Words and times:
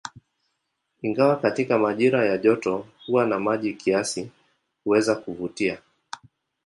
Ingawa 1.01 1.35
katika 1.35 1.77
majira 1.79 2.25
ya 2.25 2.37
joto 2.37 2.87
huwa 3.07 3.25
na 3.25 3.39
maji 3.39 3.73
kiasi, 3.73 4.29
huweza 4.83 5.15
kuvutia. 5.15 5.81